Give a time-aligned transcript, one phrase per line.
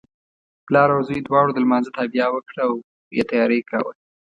[0.65, 2.73] پلار او زوی دواړو د لمانځه تابیا وکړه او
[3.15, 3.91] یې تیاری کاوه.